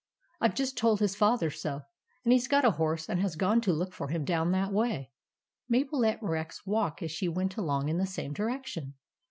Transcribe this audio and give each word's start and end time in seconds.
I 0.39 0.47
've 0.49 0.55
just 0.55 0.77
told 0.79 0.99
his 0.99 1.15
father 1.15 1.51
so; 1.51 1.81
and 2.23 2.33
he 2.33 2.39
's 2.39 2.47
got 2.47 2.65
a 2.65 2.71
horse 2.71 3.07
and 3.07 3.19
has 3.19 3.35
gone 3.35 3.61
to 3.61 3.71
look 3.71 3.93
for 3.93 4.07
him 4.07 4.25
down 4.25 4.49
that 4.51 4.73
way." 4.73 5.11
Mabel 5.69 5.99
let 5.99 6.17
Rex 6.23 6.65
walk 6.65 7.03
as 7.03 7.11
she 7.11 7.27
went 7.29 7.55
along 7.55 7.87
in 7.87 7.99
the 7.99 8.07
same 8.07 8.33
direction. 8.33 8.95